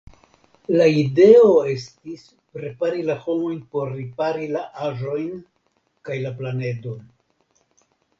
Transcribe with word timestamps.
La 0.79 0.85
ideo 0.99 1.49
estis 1.73 2.23
prepari 2.55 3.03
la 3.09 3.17
homojn 3.25 3.59
por 3.75 3.91
ripari 3.97 4.47
la 4.55 4.63
aĵojn 4.87 5.29
kaj 6.09 6.17
la 6.25 6.33
planedon. 6.41 7.05